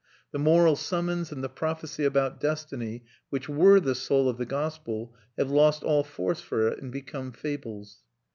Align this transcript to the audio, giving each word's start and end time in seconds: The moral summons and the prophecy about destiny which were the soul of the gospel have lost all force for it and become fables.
The 0.31 0.39
moral 0.39 0.75
summons 0.75 1.31
and 1.31 1.43
the 1.43 1.47
prophecy 1.47 2.05
about 2.05 2.39
destiny 2.39 3.03
which 3.29 3.47
were 3.47 3.79
the 3.79 3.93
soul 3.93 4.29
of 4.29 4.39
the 4.39 4.47
gospel 4.47 5.13
have 5.37 5.51
lost 5.51 5.83
all 5.83 6.03
force 6.03 6.41
for 6.41 6.69
it 6.69 6.81
and 6.81 6.91
become 6.91 7.31
fables. 7.31 7.99